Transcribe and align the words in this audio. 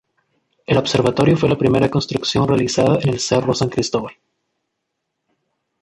El 0.65 0.79
observatorio 0.79 1.37
fue 1.37 1.47
la 1.47 1.59
primera 1.59 1.87
construcción 1.87 2.47
realizada 2.47 2.97
en 3.03 3.09
el 3.09 3.19
Cerro 3.19 3.53
San 3.53 3.69
Cristóbal. 3.69 4.15